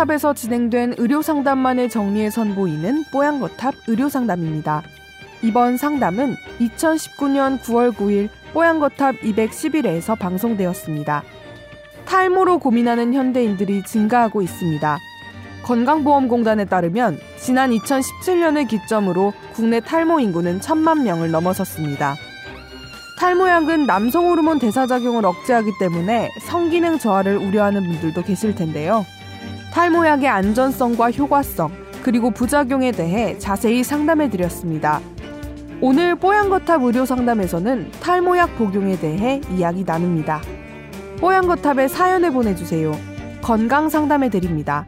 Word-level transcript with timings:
뽀양거탑에서 0.00 0.34
진행된 0.34 0.94
의료 0.98 1.20
상담만을 1.20 1.88
정리해 1.88 2.30
선보이는 2.30 3.04
뽀양거탑 3.12 3.74
의료 3.86 4.08
상담입니다. 4.08 4.82
이번 5.42 5.76
상담은 5.76 6.36
2019년 6.60 7.60
9월 7.60 7.92
9일 7.92 8.28
뽀양거탑 8.52 9.16
211회에서 9.20 10.18
방송되었습니다. 10.18 11.22
탈모로 12.06 12.58
고민하는 12.58 13.12
현대인들이 13.12 13.82
증가하고 13.82 14.42
있습니다. 14.42 14.98
건강보험공단에 15.64 16.64
따르면 16.64 17.18
지난 17.36 17.70
2017년을 17.70 18.68
기점으로 18.68 19.34
국내 19.52 19.80
탈모 19.80 20.20
인구는 20.20 20.60
천만 20.60 21.04
명을 21.04 21.30
넘어섰습니다. 21.30 22.16
탈모약은 23.18 23.86
남성 23.86 24.26
호르몬 24.26 24.58
대사작용을 24.58 25.26
억제하기 25.26 25.72
때문에 25.78 26.30
성기능 26.40 26.98
저하를 26.98 27.36
우려하는 27.36 27.84
분들도 27.84 28.22
계실 28.22 28.54
텐데요. 28.54 29.04
탈모약의 29.72 30.28
안전성과 30.28 31.12
효과성, 31.12 31.70
그리고 32.02 32.30
부작용에 32.30 32.92
대해 32.92 33.38
자세히 33.38 33.84
상담해 33.84 34.28
드렸습니다. 34.30 35.00
오늘 35.80 36.14
뽀얀거탑 36.14 36.82
의료 36.82 37.06
상담에서는 37.06 37.90
탈모약 38.00 38.58
복용에 38.58 38.98
대해 38.98 39.40
이야기 39.56 39.84
나눕니다. 39.84 40.42
뽀얀거탑에 41.20 41.88
사연을 41.88 42.32
보내주세요. 42.32 42.92
건강 43.42 43.88
상담해 43.88 44.28
드립니다. 44.28 44.86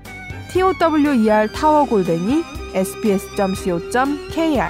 tower 0.53 1.53
타워 1.53 1.85
골뱅이 1.85 2.43
sbs.co.kr 2.75 4.69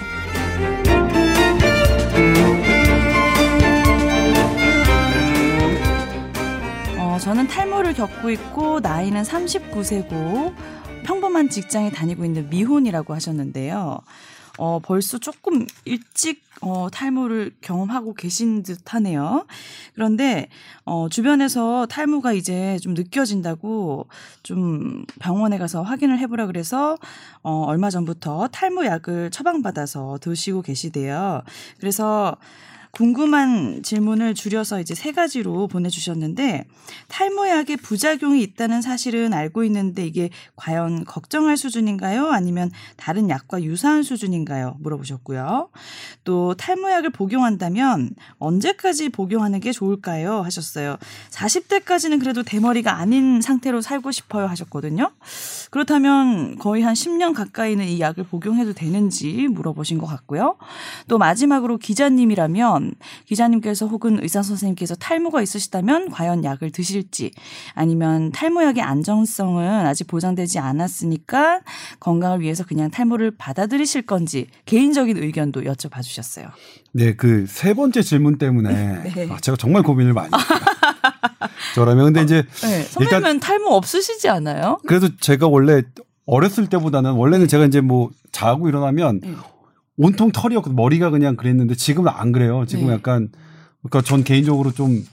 저는 7.22 7.46
탈모를 7.46 7.94
겪고 7.94 8.30
있고 8.30 8.80
나이는 8.80 9.22
39세고 9.22 10.52
평범한 11.04 11.50
직장에 11.50 11.92
다니고 11.92 12.24
있는 12.24 12.50
미혼이라고 12.50 13.14
하셨는데요. 13.14 14.00
어, 14.58 14.80
벌써 14.80 15.18
조금 15.18 15.64
일찍 15.84 16.42
어, 16.62 16.88
탈모를 16.90 17.52
경험하고 17.60 18.14
계신 18.14 18.64
듯 18.64 18.92
하네요. 18.92 19.46
그런데 19.94 20.48
어, 20.84 21.08
주변에서 21.08 21.86
탈모가 21.86 22.32
이제 22.32 22.76
좀 22.82 22.94
느껴진다고 22.94 24.08
좀 24.42 25.04
병원에 25.20 25.58
가서 25.58 25.82
확인을 25.82 26.18
해보라 26.18 26.46
그래서 26.46 26.98
어, 27.44 27.66
얼마 27.68 27.88
전부터 27.88 28.48
탈모 28.48 28.84
약을 28.84 29.30
처방받아서 29.30 30.18
드시고 30.20 30.62
계시대요. 30.62 31.42
그래서 31.78 32.36
궁금한 32.92 33.82
질문을 33.82 34.34
줄여서 34.34 34.78
이제 34.80 34.94
세 34.94 35.12
가지로 35.12 35.66
보내주셨는데 35.66 36.66
탈모약에 37.08 37.76
부작용이 37.76 38.42
있다는 38.42 38.82
사실은 38.82 39.32
알고 39.32 39.64
있는데 39.64 40.06
이게 40.06 40.28
과연 40.56 41.06
걱정할 41.06 41.56
수준인가요? 41.56 42.28
아니면 42.28 42.70
다른 42.98 43.30
약과 43.30 43.62
유사한 43.62 44.02
수준인가요? 44.02 44.76
물어보셨고요. 44.80 45.70
또 46.24 46.54
탈모약을 46.54 47.10
복용한다면 47.10 48.10
언제까지 48.38 49.08
복용하는 49.08 49.60
게 49.60 49.72
좋을까요? 49.72 50.42
하셨어요. 50.42 50.98
40대까지는 51.30 52.20
그래도 52.20 52.42
대머리가 52.42 52.98
아닌 52.98 53.40
상태로 53.40 53.80
살고 53.80 54.12
싶어요 54.12 54.46
하셨거든요. 54.48 55.12
그렇다면 55.70 56.58
거의 56.58 56.82
한 56.82 56.92
10년 56.92 57.32
가까이는 57.32 57.86
이 57.86 58.00
약을 58.00 58.24
복용해도 58.24 58.74
되는지 58.74 59.48
물어보신 59.48 59.96
것 59.96 60.06
같고요. 60.06 60.56
또 61.08 61.16
마지막으로 61.16 61.78
기자님이라면 61.78 62.81
있다면 62.82 62.94
기자님께서 63.26 63.86
혹은 63.86 64.18
의사 64.22 64.42
선생님께서 64.42 64.94
탈모가 64.96 65.42
있으시다면 65.42 66.10
과연 66.10 66.44
약을 66.44 66.70
드실지 66.72 67.32
아니면 67.74 68.32
탈모약의 68.32 68.82
안정성은 68.82 69.86
아직 69.86 70.06
보장되지 70.06 70.58
않았으니까 70.58 71.60
건강을 72.00 72.40
위해서 72.40 72.64
그냥 72.64 72.90
탈모를 72.90 73.32
받아들이실 73.38 74.02
건지 74.02 74.48
개인적인 74.66 75.16
의견도 75.16 75.62
여쭤봐 75.62 76.02
주셨어요. 76.02 76.48
네, 76.92 77.14
그 77.14 77.46
세 77.48 77.74
번째 77.74 78.02
질문 78.02 78.38
때문에 78.38 78.72
네. 79.14 79.28
아, 79.30 79.38
제가 79.40 79.56
정말 79.56 79.82
고민을 79.82 80.12
많이 80.12 80.28
했어요. 80.34 80.58
저라면 81.74 82.06
근데 82.06 82.22
이제 82.22 82.44
네, 82.62 82.82
선배님은 82.82 83.40
탈모 83.40 83.68
없으시지 83.70 84.28
않아요? 84.28 84.78
그래도 84.86 85.08
제가 85.16 85.48
원래 85.48 85.82
어렸을 86.26 86.68
때보다는 86.68 87.12
원래는 87.12 87.48
제가 87.48 87.64
이제 87.66 87.80
뭐 87.80 88.10
자고 88.30 88.68
일어나면 88.68 89.20
네. 89.20 89.34
온통 90.02 90.32
털이었고 90.32 90.72
머리가 90.72 91.10
그냥 91.10 91.36
그랬는데 91.36 91.74
지금은 91.74 92.10
안 92.14 92.32
그래요. 92.32 92.64
지금 92.66 92.86
네. 92.88 92.94
약간 92.94 93.28
그러니까 93.82 94.02
전 94.02 94.24
개인적으로 94.24 94.72
좀 94.72 95.04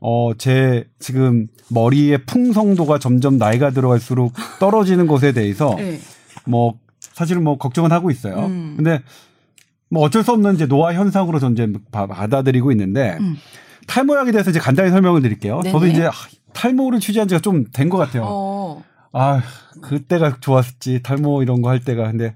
어, 0.00 0.32
제 0.36 0.88
지금 0.98 1.46
머리의 1.70 2.24
풍성도가 2.26 2.98
점점 2.98 3.38
나이가 3.38 3.70
들어갈수록 3.70 4.32
떨어지는 4.58 5.06
것에 5.06 5.32
대해서 5.32 5.74
네. 5.76 5.98
뭐 6.44 6.74
사실은 6.98 7.44
뭐 7.44 7.56
걱정은 7.58 7.92
하고 7.92 8.10
있어요. 8.10 8.46
음. 8.46 8.74
근데 8.76 9.00
뭐 9.88 10.02
어쩔 10.02 10.24
수 10.24 10.32
없는 10.32 10.54
이제 10.54 10.66
노화 10.66 10.92
현상으로 10.94 11.38
전 11.38 11.52
이제 11.52 11.70
받아들이고 11.92 12.72
있는데 12.72 13.16
음. 13.20 13.36
탈모약에 13.86 14.32
대해서 14.32 14.50
이제 14.50 14.58
간단히 14.58 14.90
설명을 14.90 15.22
드릴게요. 15.22 15.60
네네. 15.60 15.72
저도 15.72 15.86
이제 15.86 16.08
탈모를 16.52 17.00
취재한 17.00 17.28
지가 17.28 17.40
좀 17.40 17.66
된 17.72 17.88
것 17.90 17.98
같아요. 17.98 18.22
어. 18.26 18.82
아, 19.12 19.42
그때가 19.82 20.36
좋았지. 20.40 21.02
탈모 21.02 21.42
이런 21.42 21.60
거 21.62 21.68
할 21.68 21.80
때가. 21.80 22.10
근데, 22.10 22.34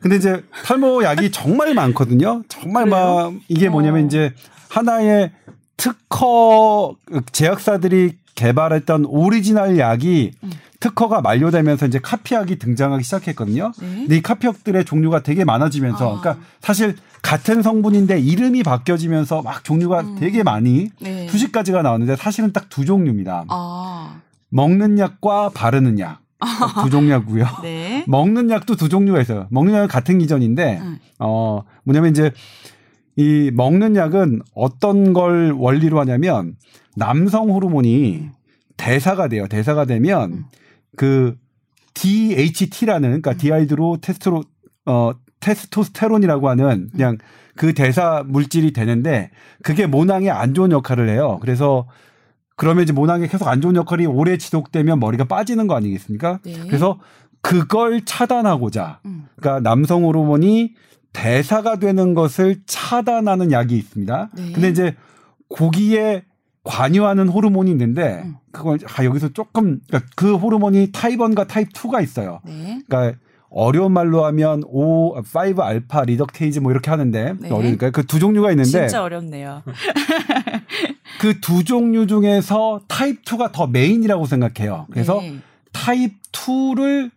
근데 0.00 0.16
이제 0.16 0.42
탈모 0.64 1.02
약이 1.04 1.30
정말 1.32 1.74
많거든요. 1.74 2.42
정말? 2.48 2.86
막, 2.86 3.32
이게 3.48 3.68
뭐냐면 3.68 4.04
어. 4.04 4.06
이제 4.06 4.32
하나의 4.70 5.32
특허 5.76 6.94
제약사들이 7.32 8.16
개발했던 8.34 9.04
오리지널 9.06 9.78
약이 9.78 10.32
음. 10.44 10.50
특허가 10.80 11.20
만료되면서 11.20 11.86
이제 11.86 11.98
카피약이 12.00 12.58
등장하기 12.58 13.04
시작했거든요. 13.04 13.72
네. 13.80 13.86
근데 13.86 14.16
이 14.16 14.22
카피약들의 14.22 14.84
종류가 14.84 15.22
되게 15.22 15.44
많아지면서, 15.44 16.16
아. 16.16 16.20
그러니까 16.20 16.44
사실 16.60 16.96
같은 17.20 17.62
성분인데 17.62 18.18
이름이 18.20 18.62
바뀌어지면서 18.64 19.42
막 19.42 19.62
종류가 19.62 20.00
음. 20.00 20.16
되게 20.18 20.42
많이 20.42 20.90
네. 21.00 21.28
수십 21.28 21.52
가지가 21.52 21.82
나왔는데 21.82 22.16
사실은 22.16 22.52
딱 22.52 22.66
두 22.68 22.84
종류입니다. 22.84 23.44
아. 23.48 24.20
먹는 24.52 24.98
약과 24.98 25.50
바르는 25.54 25.98
약. 25.98 26.20
두 26.82 26.90
종류고요. 26.90 27.44
네. 27.62 28.04
먹는 28.08 28.50
약도 28.50 28.74
두 28.74 28.88
종류가 28.88 29.20
있어요. 29.20 29.46
먹는 29.50 29.74
약은 29.74 29.88
같은 29.88 30.18
기전인데 30.18 30.80
음. 30.80 30.98
어 31.20 31.62
뭐냐면 31.84 32.10
이제 32.10 32.32
이 33.14 33.52
먹는 33.54 33.94
약은 33.94 34.40
어떤 34.54 35.12
걸 35.12 35.52
원리로 35.52 36.00
하냐면 36.00 36.56
남성 36.96 37.50
호르몬이 37.50 38.28
대사가 38.76 39.28
돼요. 39.28 39.46
대사가 39.46 39.84
되면 39.84 40.32
음. 40.32 40.44
그 40.96 41.36
DHT라는 41.94 43.08
그러니까 43.08 43.32
음. 43.32 43.36
dihydro 43.36 43.98
테스트로 44.00 44.42
어 44.86 45.12
테스토스테론이라고 45.38 46.48
하는 46.48 46.88
그냥 46.90 47.18
그 47.54 47.72
대사 47.72 48.24
물질이 48.26 48.72
되는데 48.72 49.30
그게 49.62 49.86
모낭에 49.86 50.28
안 50.28 50.54
좋은 50.54 50.72
역할을 50.72 51.08
해요. 51.08 51.38
그래서 51.40 51.86
그러면 52.56 52.84
이제 52.84 52.92
모낭에 52.92 53.26
계속 53.26 53.48
안 53.48 53.60
좋은 53.60 53.76
역할이 53.76 54.06
오래 54.06 54.36
지속되면 54.36 55.00
머리가 55.00 55.24
빠지는 55.24 55.66
거 55.66 55.74
아니겠습니까? 55.74 56.40
네. 56.44 56.58
그래서 56.66 56.98
그걸 57.40 58.04
차단하고자 58.04 59.00
음. 59.06 59.26
그러니까 59.36 59.60
남성 59.68 60.04
호르몬이 60.04 60.74
대사가 61.12 61.76
되는 61.76 62.14
것을 62.14 62.62
차단하는 62.66 63.52
약이 63.52 63.76
있습니다. 63.76 64.30
네. 64.36 64.52
근데 64.52 64.68
이제 64.68 64.94
거기에 65.48 66.24
관여하는 66.64 67.28
호르몬이 67.28 67.70
있는데 67.72 68.22
음. 68.24 68.36
그걸 68.52 68.78
아 68.96 69.04
여기서 69.04 69.30
조금 69.32 69.80
그러니까 69.88 70.08
그 70.14 70.36
호르몬이 70.36 70.90
타입 70.92 71.18
1과 71.18 71.48
타입 71.48 71.72
2가 71.72 72.02
있어요. 72.02 72.40
네. 72.44 72.80
그러니까 72.88 73.18
어려운 73.50 73.92
말로 73.92 74.24
하면 74.24 74.62
오, 74.66 75.14
5 75.18 75.22
알파 75.62 76.04
reductase 76.04 76.60
뭐 76.60 76.70
이렇게 76.72 76.90
하는데 76.90 77.34
네. 77.38 77.50
어려우니까 77.50 77.90
그 77.90 78.04
두 78.04 78.18
종류가 78.18 78.50
있는데 78.52 78.70
진짜 78.70 79.02
어렵네요. 79.02 79.62
그 81.20 81.40
두 81.40 81.64
종류 81.64 82.06
중에서 82.06 82.80
타입 82.88 83.24
2가 83.24 83.52
더 83.52 83.66
메인이라고 83.66 84.26
생각해요. 84.26 84.86
그래서 84.90 85.20
네. 85.20 85.38
타입 85.72 86.20
2를 86.32 87.10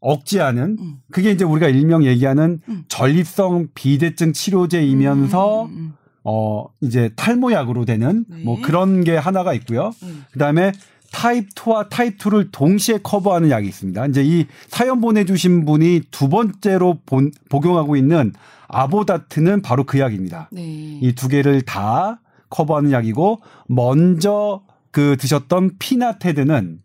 억제하는 0.00 0.76
음. 0.78 0.98
그게 1.10 1.30
이제 1.30 1.44
우리가 1.44 1.68
일명 1.68 2.04
얘기하는 2.04 2.60
음. 2.68 2.84
전립선 2.88 3.68
비대증 3.74 4.32
치료제이면서 4.32 5.64
음, 5.64 5.68
음, 5.70 5.76
음. 5.76 5.92
어 6.24 6.66
이제 6.80 7.10
탈모약으로 7.16 7.84
되는 7.84 8.24
네. 8.28 8.42
뭐 8.44 8.60
그런 8.60 9.04
게 9.04 9.16
하나가 9.16 9.52
있고요. 9.54 9.92
음. 10.02 10.24
그다음에 10.32 10.72
타입 11.12 11.54
2와 11.54 11.88
타입 11.88 12.18
2를 12.18 12.48
동시에 12.52 12.98
커버하는 13.02 13.50
약이 13.50 13.66
있습니다. 13.66 14.06
이제 14.06 14.22
이 14.24 14.46
사연 14.68 15.00
보내주신 15.00 15.64
분이 15.64 16.02
두 16.10 16.28
번째로 16.28 16.98
본, 17.06 17.32
복용하고 17.48 17.96
있는 17.96 18.32
아보다트는 18.68 19.62
바로 19.62 19.84
그 19.84 19.98
약입니다. 19.98 20.48
네. 20.52 20.98
이두 21.00 21.28
개를 21.28 21.62
다 21.62 22.20
커버하는 22.50 22.92
약이고 22.92 23.40
먼저 23.68 24.62
그 24.90 25.16
드셨던 25.18 25.72
피나테드는 25.78 26.80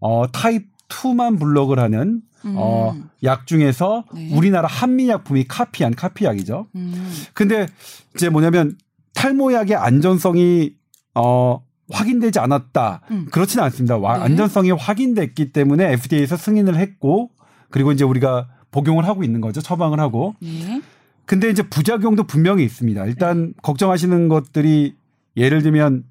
어 0.00 0.26
타입 0.32 0.66
2만 0.88 1.38
블록을 1.40 1.78
하는 1.78 2.22
음. 2.44 2.54
어 2.56 2.94
약 3.22 3.46
중에서 3.46 4.04
네. 4.14 4.30
우리나라 4.36 4.68
한미약품이 4.68 5.44
카피한 5.48 5.94
카피약이죠. 5.96 6.66
음. 6.76 7.12
근데 7.34 7.66
이제 8.14 8.28
뭐냐면 8.28 8.76
탈모약의 9.14 9.74
안전성이 9.74 10.74
어 11.14 11.60
확인되지 11.90 12.38
않았다. 12.38 13.00
음. 13.10 13.26
그렇지는 13.32 13.64
않습니다. 13.64 13.96
와- 13.96 14.18
네. 14.18 14.24
안전성이 14.24 14.70
확인됐기 14.70 15.50
때문에 15.52 15.92
FDA에서 15.94 16.36
승인을 16.36 16.76
했고 16.76 17.30
그리고 17.70 17.90
이제 17.90 18.04
우리가 18.04 18.48
복용을 18.70 19.06
하고 19.06 19.24
있는 19.24 19.40
거죠. 19.40 19.60
처방을 19.60 19.98
하고. 19.98 20.34
네. 20.40 20.80
근데 21.26 21.50
이제 21.50 21.62
부작용도 21.62 22.24
분명히 22.24 22.64
있습니다. 22.64 23.04
일단 23.06 23.52
걱정하시는 23.62 24.28
것들이 24.28 24.94
예를 25.36 25.62
들면 25.62 26.04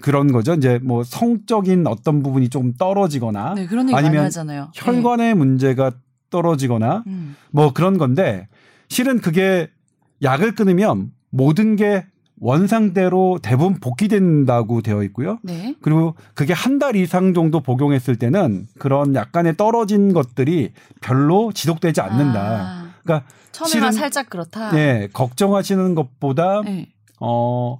그런 0.00 0.32
거죠. 0.32 0.54
이제 0.54 0.80
뭐 0.82 1.04
성적인 1.04 1.86
어떤 1.86 2.22
부분이 2.22 2.48
좀 2.48 2.72
떨어지거나 2.74 3.54
네, 3.54 3.66
그런 3.66 3.84
얘기 3.86 3.92
많이 3.92 4.06
아니면 4.08 4.24
하잖아요. 4.26 4.70
혈관의 4.74 5.34
문제가 5.34 5.92
떨어지거나 6.30 7.02
네. 7.06 7.12
음. 7.12 7.36
뭐 7.50 7.72
그런 7.72 7.98
건데 7.98 8.48
실은 8.88 9.20
그게 9.20 9.68
약을 10.22 10.54
끊으면 10.54 11.12
모든 11.30 11.76
게 11.76 12.06
원상대로 12.40 13.38
대부분 13.40 13.78
복귀된다고 13.78 14.82
되어 14.82 15.02
있고요. 15.04 15.38
네. 15.42 15.76
그리고 15.80 16.14
그게 16.34 16.52
한 16.52 16.78
달 16.78 16.96
이상 16.96 17.34
정도 17.34 17.60
복용했을 17.60 18.16
때는 18.16 18.66
그런 18.78 19.14
약간의 19.14 19.56
떨어진 19.56 20.12
것들이 20.12 20.72
별로 21.00 21.52
지속되지 21.52 22.00
않는다. 22.00 22.40
아, 22.40 22.81
그러니까 23.02 23.28
처음에만 23.52 23.92
살짝 23.92 24.30
그렇다. 24.30 24.72
네, 24.72 25.08
걱정하시는 25.12 25.94
것보다 25.94 26.62
네. 26.62 26.88
어 27.20 27.78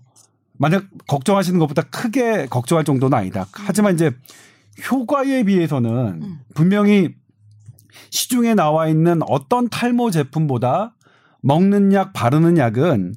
만약 0.59 0.85
걱정하시는 1.09 1.59
것보다 1.59 1.83
크게 1.83 2.47
걱정할 2.47 2.85
정도는 2.85 3.17
아니다. 3.17 3.47
하지만 3.53 3.95
이제 3.95 4.13
효과에 4.91 5.43
비해서는 5.45 6.23
음. 6.23 6.39
분명히 6.55 7.15
시중에 8.11 8.55
나와 8.55 8.89
있는 8.89 9.21
어떤 9.29 9.69
탈모 9.69 10.11
제품보다 10.11 10.95
먹는 11.41 11.93
약, 11.93 12.13
바르는 12.13 12.59
약은 12.59 13.15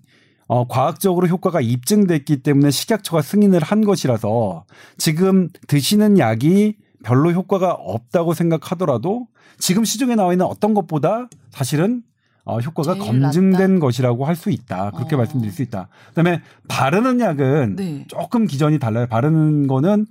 어, 0.47 0.67
과학적으로 0.67 1.27
효과가 1.27 1.61
입증됐기 1.61 2.43
때문에 2.43 2.71
식약처가 2.71 3.21
승인을 3.21 3.61
한 3.61 3.83
것이라서 3.83 4.65
지금 4.97 5.49
드시는 5.67 6.19
약이 6.19 6.77
별로 7.05 7.31
효과가 7.31 7.71
없다고 7.71 8.33
생각하더라도 8.33 9.27
지금 9.59 9.85
시중에 9.85 10.15
나와 10.15 10.33
있는 10.33 10.45
어떤 10.45 10.73
것보다 10.73 11.29
사실은 11.51 12.01
어, 12.43 12.59
효과가 12.59 12.95
검증된 12.95 13.79
것이라고 13.79 14.25
할 14.25 14.35
수 14.35 14.49
있다. 14.49 14.91
그렇게 14.91 15.15
어. 15.15 15.17
말씀드릴 15.19 15.51
수 15.53 15.61
있다. 15.61 15.87
그다음에 16.09 16.41
바르는 16.67 17.19
약은 17.19 17.75
네. 17.75 18.05
조금 18.07 18.45
기전이 18.45 18.79
달라요. 18.79 19.07
바르는 19.07 19.67
거는 19.67 20.05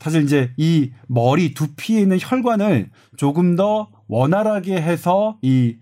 사실 0.00 0.22
이제 0.22 0.50
이 0.56 0.92
머리 1.08 1.52
두피에 1.54 2.00
있는 2.00 2.18
혈관을 2.20 2.90
조금 3.16 3.56
더 3.56 3.88
원활하게 4.08 4.80
해서 4.80 5.36
이 5.42 5.76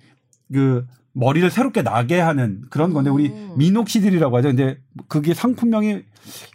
그 0.53 0.87
머리를 1.13 1.51
새롭게 1.51 1.83
나게 1.83 2.21
하는 2.21 2.63
그런 2.71 2.93
건데 2.93 3.11
우리 3.11 3.29
음. 3.29 3.55
미녹시딜이라고 3.57 4.37
하죠. 4.39 4.49
근데 4.49 4.79
그게 5.09 5.35
상품명이 5.35 6.01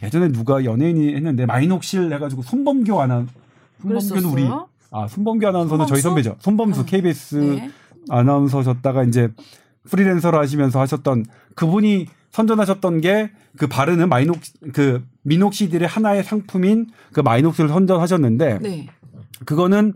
예전에 0.02 0.32
누가 0.32 0.64
연예인이 0.64 1.16
했는데 1.16 1.46
마이녹실 1.46 2.14
해가지고 2.14 2.44
손범규 2.44 3.00
아나 3.02 3.26
손범규는 3.84 4.26
우리? 4.26 4.50
아 4.92 5.08
손범규 5.08 5.48
아나운서는 5.48 5.86
저희 5.88 6.02
손범수? 6.02 6.24
선배죠. 6.24 6.36
손범수 6.40 6.82
어. 6.82 6.86
KBS 6.86 7.36
네. 7.36 7.72
아나운서셨다가 8.10 9.04
이제 9.04 9.30
프리랜서로 9.90 10.40
하시면서 10.40 10.80
하셨던 10.80 11.26
그분이 11.56 12.08
선전하셨던 12.32 13.02
게 13.02 13.32
그 13.58 13.68
바르는 13.68 14.10
마이녹 14.10 14.40
그 14.74 15.04
미녹시딜의 15.24 15.88
하나의 15.88 16.24
상품인 16.24 16.88
그 17.12 17.20
마이녹스를 17.22 17.70
선전하셨는데 17.70 18.60
네. 18.60 18.88
그거는 19.46 19.94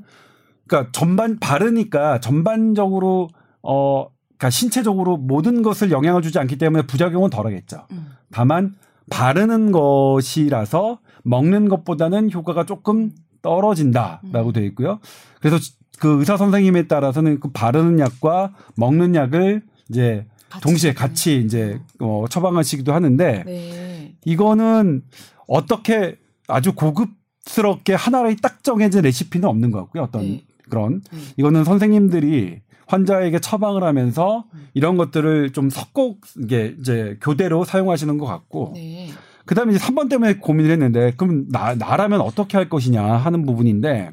그러니까 0.68 0.92
전반 0.92 1.40
바르니까 1.40 2.20
전반적으로 2.20 3.30
어 3.64 4.08
그러니까 4.38 4.50
신체적으로 4.52 5.18
모든 5.18 5.64
것을 5.64 5.92
영향을 5.92 6.22
주지 6.22 6.38
않기 6.38 6.58
때문에 6.58 6.86
부작용은 6.86 7.30
덜하겠죠. 7.32 7.88
음. 7.92 8.12
다만 8.32 8.76
바르는 9.10 9.72
것이라서 9.72 11.00
먹는 11.24 11.70
것보다는 11.70 12.32
효과가 12.32 12.66
조금 12.66 13.12
떨어진다라고 13.48 14.50
음. 14.50 14.54
되어 14.54 14.64
있고요. 14.66 15.00
그래서 15.40 15.58
그 16.00 16.20
의사 16.20 16.36
선생님에 16.36 16.88
따라서는 16.88 17.40
그 17.40 17.50
바르는 17.52 18.00
약과 18.00 18.54
먹는 18.76 19.16
약을 19.16 19.64
이제 19.90 20.26
같이 20.50 20.64
동시에. 20.64 20.94
같이 20.94 21.42
이제 21.44 21.80
어 22.00 22.26
처방하시기도 22.30 22.94
하는데 22.94 23.44
네. 23.46 24.16
이거는 24.26 25.04
어떻게 25.48 26.18
아주 26.50 26.74
고급스럽게 26.76 27.94
하나의 27.94 28.36
딱 28.42 28.64
정해진 28.64 29.02
레시피는 29.02 29.48
없는 29.48 29.72
것 29.72 29.80
같고요. 29.80 30.04
어떤 30.04 30.22
네. 30.24 30.44
그런 30.70 31.02
네. 31.12 31.20
이거는 31.38 31.64
선생님들이 31.64 32.60
환자에게 32.88 33.40
처방을 33.40 33.84
하면서 33.84 34.46
음. 34.54 34.68
이런 34.74 34.98
것들을 34.98 35.52
좀 35.54 35.70
섞어 35.70 36.16
이게 36.42 36.76
이제 36.80 37.18
교대로 37.22 37.64
사용하시는 37.64 38.18
것 38.18 38.26
같고 38.26 38.72
네. 38.76 39.10
그다음에 39.48 39.74
이제 39.74 39.84
3번 39.84 40.10
때문에 40.10 40.36
고민을 40.36 40.72
했는데 40.72 41.14
그럼 41.18 41.48
나 41.50 41.74
나라면 41.74 42.22
어떻게 42.22 42.58
할 42.58 42.70
것이냐 42.70 43.04
하는 43.04 43.46
부분인데 43.46 44.12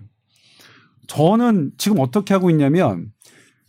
저는 1.08 1.72
지금 1.76 2.00
어떻게 2.00 2.32
하고 2.32 2.50
있냐면 2.50 3.12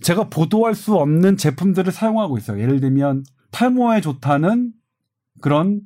제가 0.01 0.29
보도할 0.29 0.75
수 0.75 0.95
없는 0.95 1.37
제품들을 1.37 1.91
사용하고 1.91 2.37
있어요. 2.37 2.61
예를 2.61 2.79
들면 2.79 3.23
탈모에 3.51 4.01
좋다는 4.01 4.71
그런 5.41 5.81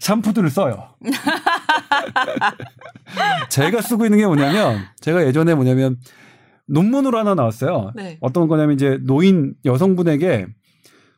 샴푸들을 0.00 0.50
써요. 0.50 0.94
제가 3.50 3.80
쓰고 3.80 4.04
있는 4.04 4.18
게 4.18 4.26
뭐냐면 4.26 4.80
제가 5.00 5.26
예전에 5.26 5.54
뭐냐면 5.54 5.98
논문으로 6.66 7.18
하나 7.18 7.34
나왔어요. 7.34 7.92
네. 7.94 8.18
어떤 8.20 8.48
거냐면 8.48 8.74
이제 8.74 8.98
노인 9.02 9.54
여성분에게 9.64 10.46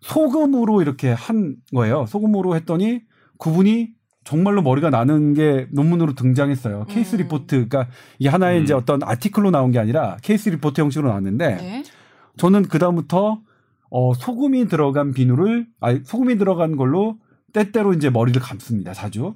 소금으로 0.00 0.82
이렇게 0.82 1.10
한 1.10 1.56
거예요. 1.74 2.06
소금으로 2.06 2.56
했더니 2.56 3.00
그분이 3.48 3.90
정말로 4.24 4.62
머리가 4.62 4.88
나는 4.88 5.34
게 5.34 5.66
논문으로 5.70 6.14
등장했어요. 6.14 6.86
케이스 6.88 7.16
음. 7.16 7.18
리포트. 7.20 7.68
그러니까 7.68 7.88
이게 8.18 8.30
하나의 8.30 8.60
음. 8.60 8.64
이제 8.64 8.72
어떤 8.72 9.02
article로 9.02 9.50
나온 9.50 9.70
게 9.70 9.78
아니라 9.78 10.16
케이스 10.22 10.48
리포트 10.48 10.80
형식으로 10.80 11.08
나왔는데 11.08 11.56
네. 11.56 11.84
저는 12.38 12.62
그다음부터 12.68 13.40
어 13.90 14.14
소금이 14.14 14.66
들어간 14.68 15.12
비누를 15.12 15.66
아니 15.78 16.00
소금이 16.04 16.38
들어간 16.38 16.76
걸로 16.76 17.18
때때로 17.52 17.92
이제 17.92 18.08
머리를 18.08 18.40
감습니다. 18.40 18.94
자주. 18.94 19.34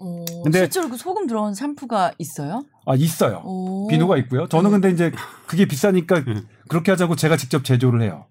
어, 0.00 0.24
근데- 0.44 0.60
실제로 0.60 0.88
그 0.88 0.96
소금 0.96 1.26
들어간 1.26 1.52
샴푸가 1.54 2.12
있어요? 2.18 2.62
아 2.86 2.94
있어요. 2.94 3.42
오. 3.44 3.88
비누가 3.88 4.18
있고요. 4.18 4.46
저는 4.46 4.70
네. 4.70 4.74
근데 4.74 4.90
이제 4.92 5.12
그게 5.48 5.66
비싸니까 5.66 6.18
음. 6.28 6.46
그렇게 6.68 6.92
하자고 6.92 7.16
제가 7.16 7.36
직접 7.36 7.64
제조를 7.64 8.02
해요. 8.02 8.26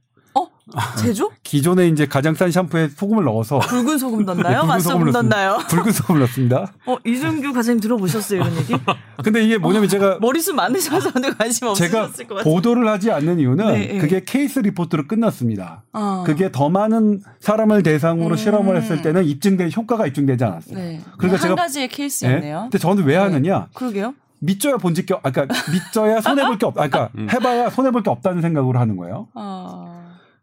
제조? 1.02 1.32
기존에 1.44 1.88
이제 1.88 2.06
가장 2.06 2.36
싼 2.36 2.52
샴푸에 2.52 2.90
소금을 2.90 3.24
넣어서 3.24 3.60
붉은 3.68 3.98
소금 3.98 4.26
넣나요? 4.26 4.44
네, 4.50 4.56
붉은 4.56 4.68
맛소금 4.68 4.94
소금을 5.00 5.12
넣나요? 5.14 5.58
붉은 5.70 5.92
소금을 5.92 6.22
넣습니다. 6.22 6.74
어, 6.86 6.98
이준규 7.06 7.54
과장님 7.54 7.80
들어보셨어요, 7.80 8.42
이런 8.42 8.56
얘기? 8.58 8.74
근데 9.24 9.44
이게 9.46 9.58
뭐냐면 9.58 9.88
제가 9.90 10.18
머리숱 10.20 10.56
많으셔서 10.56 11.14
근데 11.14 11.32
관심 11.32 11.68
없으셨을 11.68 12.28
것 12.28 12.36
같아요. 12.36 12.54
보도를 12.54 12.88
하지 12.88 13.12
않는 13.12 13.40
이유는 13.40 13.66
네, 13.68 13.88
네. 13.94 13.98
그게 14.00 14.24
케이스 14.26 14.60
리포트로 14.60 15.08
끝났습니다. 15.08 15.84
어. 15.94 16.24
그게 16.26 16.52
더 16.52 16.70
많은 16.70 17.22
사람을 17.40 17.84
대상으로 17.84 18.32
음. 18.32 18.36
실험을 18.36 18.78
했을 18.82 19.02
때는 19.02 19.26
입증된 19.26 19.72
효과가 19.76 20.06
입증되지 20.08 20.44
않았어요. 20.44 20.76
네. 20.78 21.02
그러니까 21.18 21.42
한 21.44 21.52
제가- 21.52 21.58
가지의 21.58 21.84
예? 21.84 21.88
케이스였네요. 21.88 22.60
근데 22.64 22.78
저는 22.78 23.04
왜 23.06 23.16
하느냐? 23.16 23.68
그러게요. 23.74 24.14
믿져야 24.40 24.78
본질 24.78 25.08
게, 25.08 25.14
없- 25.16 25.26
아, 25.26 25.32
그러니까 25.32 25.56
믿져야 25.72 26.22
손해 26.22 26.46
볼 26.46 26.58
게 26.60 26.66
없, 26.68 26.78
아, 26.78 26.88
그러니까 26.88 27.10
음. 27.18 27.28
해봐야 27.32 27.72
손해 27.72 27.90
볼 27.90 28.04
게 28.04 28.12
없다는 28.12 28.42
생각으로 28.44 28.78
하는 28.80 28.96
거예요. 28.96 29.28
어. 29.34 29.97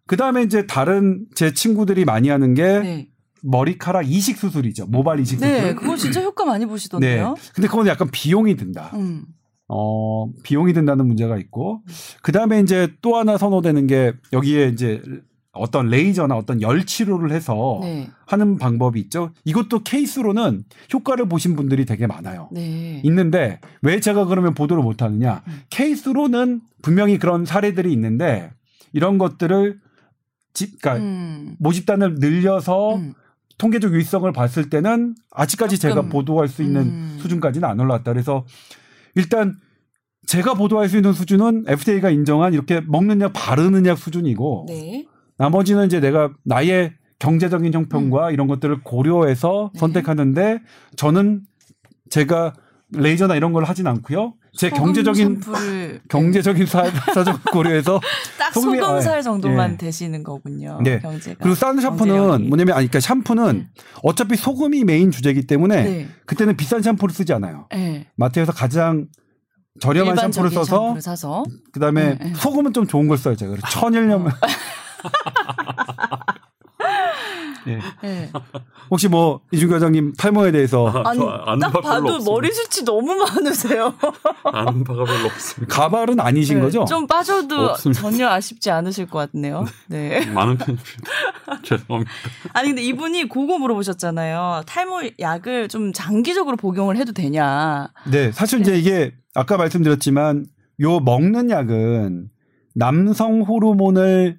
그 0.07 0.17
다음에 0.17 0.43
이제 0.43 0.67
다른 0.67 1.27
제 1.35 1.53
친구들이 1.55 2.05
많이 2.05 2.29
하는 2.29 2.55
게 2.55 2.63
네. 2.81 3.09
머리카락 3.43 4.11
이식 4.11 4.39
수술이죠. 4.39 4.87
모발 4.87 5.21
이식 5.21 5.39
수술. 5.39 5.53
네, 5.53 5.75
그거 5.75 5.97
진짜 5.97 6.23
효과 6.23 6.45
많이 6.45 6.67
보시던데요. 6.67 7.35
근데 7.55 7.69
그건 7.69 7.87
약간 7.87 8.09
비용이 8.11 8.57
든다. 8.57 8.91
음. 8.95 9.25
어, 9.69 10.31
비용이 10.43 10.73
든다는 10.75 11.07
문제가 11.07 11.39
있고, 11.39 11.83
그 12.23 12.33
다음에 12.33 12.61
이제 12.61 12.93
또 13.01 13.17
하나 13.17 13.39
선호되는 13.39 13.87
게 13.87 14.13
여기에 14.33 14.69
이제 14.69 15.03
어떤 15.53 15.89
레이저나 15.89 16.37
어떤 16.37 16.61
열 16.61 16.85
치료를 16.85 17.33
해서 17.33 17.79
네. 17.81 18.11
하는 18.27 18.59
방법이 18.59 19.01
있죠. 19.01 19.31
이것도 19.45 19.85
케이스로는 19.85 20.65
효과를 20.93 21.29
보신 21.29 21.57
분들이 21.57 21.87
되게 21.87 22.07
많아요. 22.07 22.49
네. 22.53 23.01
있는데 23.05 23.61
왜 23.81 24.01
제가 24.01 24.27
그러면 24.27 24.55
보도를 24.55 24.83
못 24.83 25.01
하느냐? 25.01 25.43
음. 25.47 25.61
케이스로는 25.71 26.61
분명히 26.83 27.19
그런 27.19 27.45
사례들이 27.45 27.93
있는데 27.93 28.51
이런 28.93 29.17
것들을 29.17 29.81
집, 30.55 30.81
그러니까 30.81 31.05
음. 31.05 31.57
모집단을 31.59 32.15
늘려서 32.19 32.97
음. 32.97 33.13
통계적 33.59 33.93
유의성을 33.93 34.31
봤을 34.33 34.71
때는 34.71 35.15
아직까지 35.31 35.79
제가. 35.79 36.03
보도할 36.03 36.49
수 36.49 36.63
있는 36.63 36.83
음. 36.83 37.19
수준까지는 37.21 37.69
안 37.69 37.79
올라왔다. 37.79 38.13
그래서 38.13 38.45
일단 39.15 39.57
제가 40.27 40.55
보도할 40.55 40.89
수 40.89 40.97
있는 40.97 41.13
수준은 41.13 41.65
FDA가 41.69 42.11
인정한 42.11 42.55
이렇게 42.55 42.81
먹는 42.81 43.21
약, 43.21 43.33
바르는 43.35 43.85
약 43.87 43.99
수준이고 43.99 44.67
네. 44.69 45.07
나머지는 45.37 45.87
이제 45.87 46.01
내가 46.01 46.33
나의 46.45 46.95
경제적인 47.19 47.73
형편과 47.73 48.31
이런 48.31 48.47
것들을 48.47 48.83
고려해서 48.83 49.71
네. 49.75 49.79
선택하는데 49.79 50.61
저는 50.97 51.43
제가 52.11 52.55
레이저나 52.93 53.37
이런 53.37 53.53
걸 53.53 53.65
하진 53.65 53.87
않고요. 53.87 54.35
제 54.57 54.71
소금 54.71 54.85
경제적인 54.85 55.41
경제적인 56.09 56.67
사, 56.67 56.85
사정 57.15 57.39
고려해서 57.51 58.01
딱 58.39 58.53
소금이- 58.53 58.79
소금살 58.81 59.19
아, 59.19 59.23
정도만 59.23 59.73
예. 59.73 59.77
되시는 59.77 60.23
거군요. 60.23 60.79
네. 60.83 61.01
경제가. 61.01 61.39
그리고 61.41 61.55
싼 61.55 61.81
샴푸는 61.81 62.15
경제력이. 62.15 62.49
뭐냐면 62.49 62.77
아니 62.77 62.87
그러니까 62.89 63.01
샴푸는 63.01 63.53
네. 63.53 63.67
어차피 64.03 64.37
소금이 64.37 64.85
메인 64.85 65.11
주제이기 65.11 65.47
때문에 65.47 65.83
네. 65.85 66.09
그때는 66.27 66.57
비싼 66.57 66.83
샴푸를 66.83 67.15
쓰지 67.15 67.33
않아요. 67.33 67.67
네. 67.73 68.07
마트에서 68.17 68.53
가장 68.53 69.07
저렴한 69.81 70.17
샴푸를 70.17 70.51
써서 70.51 70.65
샴푸를 70.65 71.01
그다음에. 71.73 72.17
소금은 72.37 72.73
좀 72.73 72.87
좋은 72.87 73.09
걸 73.09 73.19
써요 73.19 73.35
제가. 73.35 73.57
천일염. 73.71 74.29
예. 77.67 77.79
네. 78.03 78.31
혹시 78.91 79.09
뭐 79.09 79.41
이준 79.51 79.71
과장님 79.71 80.15
탈모에 80.15 80.53
대해서 80.53 80.87
아니 81.05 81.19
저 81.19 81.27
아는 81.29 81.61
딱바 81.61 81.81
별로 81.81 82.13
봐도. 82.19 82.25
머리숱이 82.31 82.85
너무 82.85 83.15
많으세요. 83.15 83.95
아는 84.45 84.85
바가 84.85 85.05
별로 85.05 85.27
없습니다. 85.27 85.75
가발은 85.75 86.21
아니신 86.21 86.57
네, 86.57 86.63
거죠? 86.63 86.85
좀 86.85 87.07
빠져도 87.07 87.57
없습니다. 87.71 88.01
전혀 88.01 88.29
아쉽지 88.29 88.71
않으실 88.71 89.07
것 89.07 89.31
같네요. 89.33 89.65
네. 89.89 90.25
많은 90.27 90.57
편입니다. 90.59 90.93
죄송합니다. 91.63 92.11
아니 92.53 92.69
근데 92.69 92.83
이분이 92.83 93.29
그거 93.29 93.59
물어보셨잖아요. 93.59 94.63
탈모 94.67 95.11
약을 95.19 95.69
좀 95.69 95.93
장기적으로 95.93 96.57
복용을 96.57 96.97
해도 96.97 97.13
되냐? 97.13 97.89
네, 98.11 98.33
사실 98.33 98.61
이제 98.61 98.77
이게 98.79 99.13
아까 99.35 99.57
말씀드렸지만 99.57 100.45
요 100.81 101.01
먹는 101.01 101.51
약은 101.51 102.29
남성 102.75 103.43
호르몬을 103.43 104.39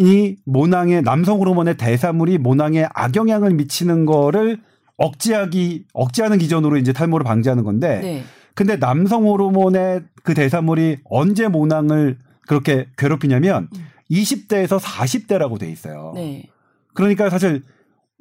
이 0.00 0.36
모낭의 0.46 1.02
남성 1.02 1.40
호르몬의 1.40 1.76
대사물이 1.76 2.38
모낭에 2.38 2.86
악영향을 2.94 3.52
미치는 3.52 4.06
거를 4.06 4.58
억제하기 4.96 5.84
억제하는 5.92 6.38
기전으로 6.38 6.78
이제 6.78 6.94
탈모를 6.94 7.22
방지하는 7.22 7.64
건데 7.64 8.00
네. 8.00 8.22
근데 8.54 8.78
남성 8.78 9.26
호르몬의 9.26 10.04
그 10.22 10.32
대사물이 10.32 11.00
언제 11.04 11.48
모낭을 11.48 12.16
그렇게 12.48 12.86
괴롭히냐면 12.96 13.68
음. 13.76 13.86
20대에서 14.10 14.80
40대라고 14.80 15.58
돼 15.58 15.70
있어요. 15.70 16.12
네. 16.14 16.44
그러니까 16.94 17.28
사실 17.28 17.62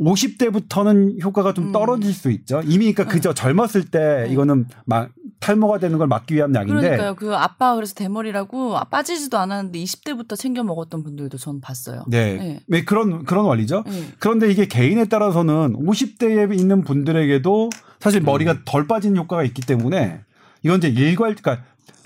50대부터는 0.01 1.23
효과가 1.23 1.53
좀 1.53 1.67
음. 1.67 1.71
떨어질 1.71 2.13
수 2.13 2.29
있죠. 2.31 2.61
이미 2.65 2.91
그러니까 2.93 3.05
그저 3.05 3.33
젊었을 3.33 3.85
때 3.85 4.25
네. 4.27 4.33
이거는 4.33 4.65
막 4.85 5.11
탈모가 5.39 5.79
되는 5.79 5.97
걸 5.97 6.07
막기 6.07 6.35
위한 6.35 6.53
약인데 6.53 6.73
그러니까요. 6.81 7.15
그 7.15 7.35
아빠 7.35 7.75
그래서 7.75 7.93
대머리라고 7.93 8.77
아, 8.77 8.83
빠지지도 8.83 9.37
않았는데 9.37 9.79
20대부터 9.79 10.37
챙겨 10.37 10.63
먹었던 10.63 11.01
분들도 11.03 11.37
전 11.37 11.61
봤어요. 11.61 12.03
네. 12.07 12.35
네. 12.35 12.59
왜 12.67 12.83
그런 12.83 13.23
그런 13.23 13.45
원리죠. 13.45 13.83
네. 13.87 14.03
그런데 14.19 14.51
이게 14.51 14.65
개인에 14.67 15.05
따라서는 15.05 15.73
50대에 15.77 16.57
있는 16.57 16.83
분들에게도 16.83 17.69
사실 17.99 18.21
머리가 18.21 18.59
덜 18.65 18.87
빠지는 18.87 19.17
효과가 19.17 19.43
있기 19.45 19.61
때문에 19.61 20.21
이건 20.63 20.79
이제 20.79 20.89
일괄 20.89 21.35
그러니까 21.35 21.63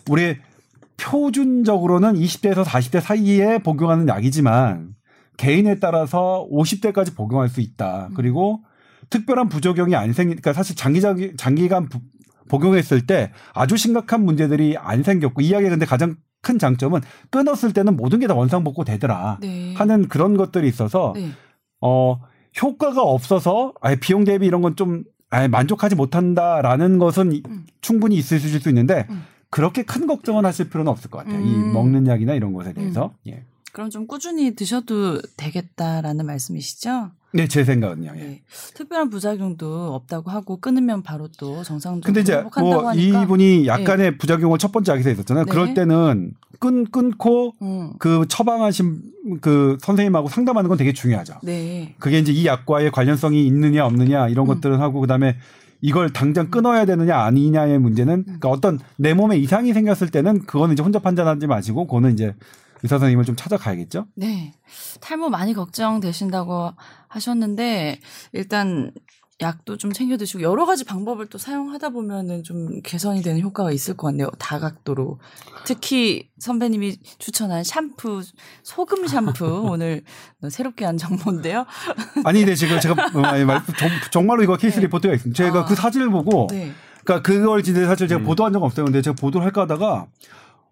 우리 0.09 0.37
표준적으로는 0.97 2.13
20대에서 2.13 2.63
40대 2.63 3.01
사이에 3.01 3.57
복용하는 3.59 4.07
약이지만 4.07 4.89
개인에 5.37 5.79
따라서 5.79 6.47
50대까지 6.51 7.15
복용할 7.15 7.49
수 7.49 7.61
있다. 7.61 8.07
음. 8.09 8.13
그리고 8.15 8.61
특별한 9.09 9.49
부작용이 9.49 9.95
안 9.95 10.13
생기 10.13 10.35
그러니까 10.35 10.53
사실 10.53 10.75
장기적 10.75 11.17
장기간 11.37 11.89
부- 11.89 11.99
복용했을 12.49 13.05
때 13.05 13.31
아주 13.53 13.77
심각한 13.77 14.23
문제들이 14.25 14.77
안 14.77 15.03
생겼고 15.03 15.41
이 15.41 15.51
약의 15.51 15.69
근데 15.69 15.85
가장 15.85 16.15
큰 16.41 16.59
장점은 16.59 17.01
끊었을 17.29 17.71
때는 17.73 17.95
모든 17.95 18.19
게 18.19 18.27
다 18.27 18.33
원상복구 18.35 18.83
되더라 18.85 19.37
네. 19.41 19.73
하는 19.75 20.07
그런 20.09 20.35
것들이 20.37 20.67
있어서 20.67 21.13
네. 21.15 21.29
어 21.81 22.19
효과가 22.61 23.01
없어서 23.01 23.73
아예 23.81 23.95
비용 23.95 24.23
대비 24.25 24.45
이런 24.45 24.61
건 24.61 24.75
좀 24.75 25.03
아예 25.29 25.47
만족하지 25.47 25.95
못한다라는 25.95 26.99
것은 26.99 27.31
이- 27.31 27.41
음. 27.47 27.65
충분히 27.81 28.15
있으실 28.17 28.59
수 28.59 28.69
있는데 28.69 29.07
음. 29.09 29.23
그렇게 29.49 29.83
큰 29.83 30.05
걱정은 30.05 30.45
하실 30.45 30.69
필요는 30.69 30.91
없을 30.91 31.09
것 31.09 31.19
같아요. 31.19 31.39
이 31.41 31.55
음. 31.55 31.73
먹는 31.73 32.05
약이나 32.07 32.33
이런 32.33 32.53
것에 32.53 32.73
대해서. 32.73 33.13
예. 33.27 33.43
그럼 33.71 33.89
좀 33.89 34.05
꾸준히 34.05 34.53
드셔도 34.55 35.19
되겠다라는 35.37 36.25
말씀이시죠? 36.27 37.09
네, 37.33 37.47
제 37.47 37.63
생각은요. 37.63 38.11
예. 38.15 38.19
네. 38.19 38.41
특별한 38.75 39.09
부작용도 39.09 39.93
없다고 39.95 40.29
하고 40.29 40.57
끊으면 40.57 41.01
바로 41.01 41.27
또 41.39 41.63
정상적으로 41.63 42.01
근데 42.05 42.21
이제 42.21 42.43
뭐 42.59 42.89
하니까. 42.89 43.23
이분이 43.23 43.65
약간의 43.65 44.17
부작용을 44.19 44.59
첫 44.59 44.71
번째 44.71 44.91
약에서 44.91 45.09
있었잖아요. 45.09 45.45
네. 45.45 45.51
그럴 45.51 45.73
때는 45.73 46.33
끊 46.59 46.85
끊고 46.85 47.53
음. 47.61 47.93
그 47.97 48.25
처방하신 48.29 49.01
그 49.41 49.77
선생님하고 49.81 50.29
상담하는 50.29 50.69
건 50.69 50.77
되게 50.77 50.93
중요하죠. 50.93 51.39
네. 51.41 51.95
그게 51.97 52.19
이제 52.19 52.31
이 52.31 52.45
약과의 52.45 52.91
관련성이 52.91 53.45
있느냐 53.47 53.85
없느냐 53.85 54.29
이런 54.29 54.45
음. 54.45 54.47
것들은 54.47 54.79
하고 54.79 55.01
그다음에 55.01 55.37
이걸 55.81 56.13
당장 56.13 56.51
끊어야 56.51 56.85
되느냐 56.85 57.17
아니냐의 57.17 57.79
문제는 57.79 58.13
음. 58.13 58.23
그러니까 58.23 58.49
어떤 58.49 58.79
내 58.95 59.15
몸에 59.15 59.37
이상이 59.37 59.73
생겼을 59.73 60.09
때는 60.11 60.45
그거는 60.45 60.73
이제 60.73 60.83
혼자 60.83 60.99
판단하지 60.99 61.47
마시고 61.47 61.87
그거는 61.87 62.13
이제 62.13 62.35
의사 62.83 62.97
선생님을 62.99 63.25
좀 63.25 63.35
찾아가야겠죠. 63.35 64.07
네. 64.15 64.53
탈모 64.99 65.29
많이 65.29 65.53
걱정되신다고 65.53 66.71
하셨는데 67.07 67.99
일단 68.33 68.91
약도 69.41 69.77
좀 69.77 69.91
챙겨 69.91 70.15
드시고 70.15 70.41
여러 70.43 70.65
가지 70.65 70.83
방법을 70.85 71.25
또 71.27 71.37
사용하다 71.37 71.89
보면은 71.89 72.43
좀 72.43 72.81
개선이 72.81 73.21
되는 73.23 73.41
효과가 73.41 73.71
있을 73.71 73.97
것 73.97 74.07
같네요. 74.07 74.29
다각도로. 74.37 75.19
특히 75.65 76.29
선배님이 76.39 76.97
추천한 77.17 77.63
샴푸, 77.63 78.21
소금 78.63 79.07
샴푸 79.07 79.45
오늘 79.71 80.03
새롭게 80.49 80.85
한 80.85 80.97
정보인데요. 80.97 81.65
아니 82.25 82.39
근데 82.39 82.55
지금 82.55 82.79
제가 82.79 83.09
정- 83.11 83.89
정말로 84.11 84.43
이거 84.43 84.55
케이스 84.55 84.77
네. 84.79 84.85
리포트가 84.85 85.13
있습니다. 85.15 85.35
제가 85.43 85.61
아. 85.61 85.65
그 85.65 85.75
사진을 85.75 86.09
보고 86.09 86.47
네. 86.51 86.71
그러니까 87.03 87.27
그걸 87.27 87.63
진짜 87.63 87.85
사실 87.85 88.07
제가 88.07 88.21
음. 88.21 88.25
보도한 88.25 88.53
적 88.53 88.63
없어요. 88.63 88.85
근데 88.85 89.01
제가 89.01 89.15
보도를 89.15 89.43
할까 89.45 89.61
하다가 89.63 90.05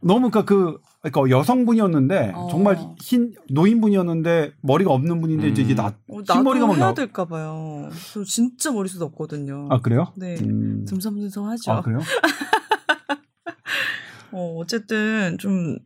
너무 0.02 0.30
그러니까 0.30 0.46
그 0.46 0.78
그러니까 1.02 1.38
여성분이었는데 1.38 2.32
어. 2.36 2.48
정말 2.52 2.78
흰 3.00 3.34
노인분이었는데 3.50 4.54
머리가 4.62 4.92
없는 4.92 5.22
분인데 5.22 5.50
이제 5.50 5.62
이게 5.62 5.76
나 5.76 5.94
어, 6.08 6.22
흰머리가 6.22 6.68
막 6.68 6.78
나와. 6.78 6.94
될까 6.94 7.26
봐요. 7.26 7.90
저 8.14 8.24
진짜 8.24 8.72
머리숱 8.72 9.02
없거든요. 9.02 9.68
아 9.70 9.80
그래요? 9.80 10.12
네. 10.16 10.36
음. 10.42 10.86
듬성듬성하죠. 10.88 11.72
아 11.72 11.82
그래요? 11.82 12.00
어, 14.34 14.56
어쨌든 14.60 15.38
좀 15.40 15.78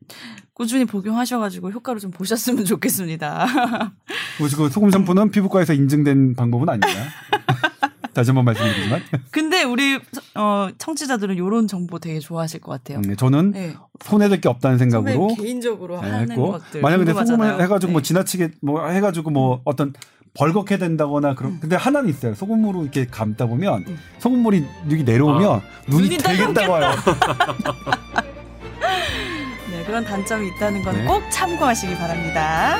꾸준히 0.54 0.86
복용하셔가지고 0.86 1.72
효과를 1.72 2.00
좀 2.00 2.12
보셨으면 2.12 2.64
좋겠습니다. 2.66 3.48
그 4.38 4.70
소금 4.70 4.92
샴푸는 4.92 5.32
피부과에서 5.32 5.74
인증된 5.74 6.36
방법은 6.36 6.70
아닙니다. 6.70 7.02
다시 8.16 8.32
한번 8.32 8.46
말씀드리지만 8.46 9.02
근데 9.30 9.64
우리 9.64 10.00
어, 10.36 10.70
청취자들은 10.78 11.36
이런 11.36 11.68
정보 11.68 12.00
되게 12.00 12.20
좋아하실 12.20 12.62
것 12.62 12.72
같아요. 12.72 13.02
음, 13.06 13.16
저는 13.16 13.52
네. 13.52 13.76
손해될 14.04 14.42
게 14.42 14.50
없다는 14.50 14.78
생각으로 14.78 15.36
개인적으로 15.36 16.02
네, 16.02 16.10
하는 16.10 16.32
했고 16.32 16.54
것들 16.54 16.82
만약 16.82 16.98
근데. 16.98 17.14
소금을 17.14 17.62
해가지고 17.62 17.92
뭐 17.92 18.02
네. 18.02 18.08
지나치게 18.08 18.52
뭐 18.62 18.88
해가지고 18.88 19.30
뭐 19.32 19.62
어떤 19.66 19.94
벌겋게 20.34 20.78
된다거나 20.78 21.36
그런 21.36 21.60
근데 21.60 21.76
하나는 21.76 22.10
있어요 22.10 22.34
소금으로 22.36 22.84
이렇게 22.84 23.06
감다 23.06 23.46
보면 23.46 23.84
음. 23.88 24.00
소금물이 24.20 24.66
여기 24.92 25.04
내려오면 25.04 25.62
눈이, 25.90 26.04
눈이 26.04 26.18
되게 26.18 26.54
따가워요. 26.54 26.92
네, 29.72 29.84
그런 29.86 30.06
단점이 30.06 30.48
있다는 30.48 30.84
건 30.84 30.96
네. 30.96 31.06
꼭 31.06 31.22
참고하시기 31.32 31.96
바랍니다. 31.96 32.78